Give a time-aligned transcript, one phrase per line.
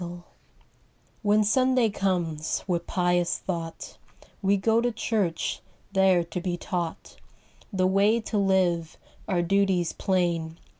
[0.01, 0.23] '"Copyrighted,
[1.25, 3.99] 18U7 c^^aHEN Sunday comes, with pious thought
[4.41, 7.17] We go to church, there to be taught
[7.71, 10.57] The way to live, our duties plain.